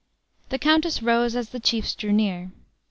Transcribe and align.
The 0.49 0.57
countess 0.57 1.03
rose 1.03 1.35
as 1.35 1.49
the 1.49 1.59
chiefs 1.59 1.93
drew 1.93 2.11
near. 2.11 2.51